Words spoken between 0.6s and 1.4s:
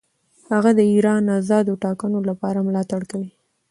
د ایران